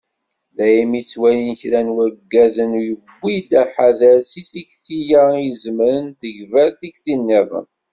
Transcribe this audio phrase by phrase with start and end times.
[0.57, 7.67] Daymi i ttwalin kra n waggagen, yewwi-d aḥader seg tikti-a i izemren tegber tikti-nniḍen.